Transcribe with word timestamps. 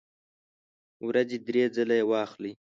ورځې 1.07 1.37
درې 1.47 1.63
ځله 1.75 1.95
یی 1.99 2.05
واخلئ 2.11 2.53